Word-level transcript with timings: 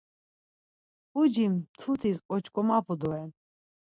Puci 1.09 1.45
mtutis 1.53 2.17
oç̌ǩomapu 2.33 2.93
doren. 2.99 3.29